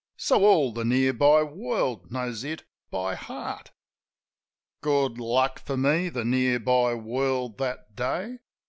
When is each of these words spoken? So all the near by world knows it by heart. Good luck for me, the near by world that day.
So 0.17 0.43
all 0.45 0.73
the 0.73 0.83
near 0.83 1.13
by 1.13 1.43
world 1.43 2.11
knows 2.11 2.43
it 2.43 2.63
by 2.89 3.13
heart. 3.13 3.69
Good 4.81 5.19
luck 5.19 5.59
for 5.59 5.77
me, 5.77 6.09
the 6.09 6.25
near 6.25 6.59
by 6.59 6.95
world 6.95 7.59
that 7.59 7.95
day. 7.95 8.39